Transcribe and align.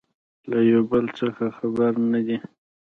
له 0.49 0.57
يو 0.69 0.81
بل 0.91 1.05
څخه 1.19 1.45
خبر 1.57 1.91
نه 2.11 2.19
دي 2.27 2.37